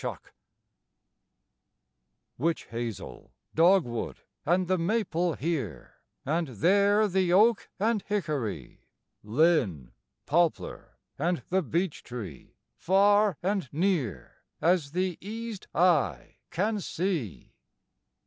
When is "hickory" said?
8.01-8.87